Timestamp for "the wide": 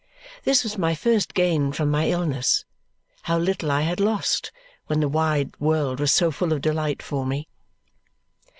4.99-5.53